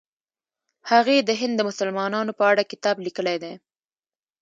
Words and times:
هغې 0.91 1.17
د 1.21 1.29
هند 1.39 1.53
د 1.57 1.61
مسلمانانو 1.69 2.31
په 2.39 2.43
اړه 2.51 2.63
کتاب 2.71 2.95
لیکلی 3.05 3.37
دی. 3.43 3.53